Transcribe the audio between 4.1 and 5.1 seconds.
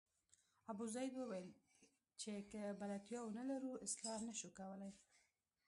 نه شو کولای.